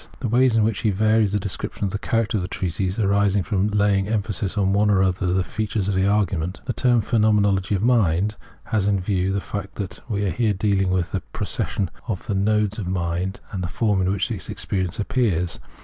The 0.19 0.27
ways 0.27 0.55
in 0.57 0.63
which 0.63 0.79
he 0.79 0.89
varies 0.89 1.31
the 1.31 1.39
description 1.39 1.83
of 1.83 1.91
the 1.91 1.99
character 1.99 2.37
of 2.37 2.41
the 2.41 2.47
treatise, 2.47 2.97
arise 2.97 3.37
from 3.43 3.67
laying 3.67 4.07
emphasis 4.07 4.57
on 4.57 4.73
one 4.73 4.89
or 4.89 5.03
other 5.03 5.27
of 5.27 5.35
the 5.35 5.43
features 5.43 5.87
of 5.87 5.93
the 5.93 6.07
argument. 6.07 6.59
The 6.65 6.73
t(3rm" 6.73 7.05
phenomenology 7.05 7.75
of 7.75 7.83
mind" 7.83 8.35
has 8.73 8.87
in 8.87 8.99
view 8.99 9.31
the 9.31 9.39
fact 9.41 9.75
that 9.75 9.99
we 10.09 10.25
are 10.25 10.31
here 10.31 10.55
deahng 10.55 10.89
with 10.89 11.11
the 11.11 11.21
procession 11.33 11.91
of 12.07 12.25
the 12.25 12.33
modes 12.33 12.79
of 12.79 12.87
mind, 12.87 13.41
and 13.51 13.63
the 13.63 13.67
forms 13.67 14.03
in 14.07 14.11
which 14.11 14.31
its 14.31 14.49
experience 14.49 14.99
appears. 14.99 15.59